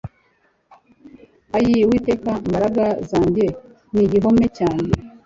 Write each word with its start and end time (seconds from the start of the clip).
Ayii 1.55 1.83
Uwiteka 1.85 2.29
mbaraga 2.47 2.85
zanjye 3.09 3.45
n 3.93 3.95
igihome 4.03 4.45
cyanjye 4.57 4.93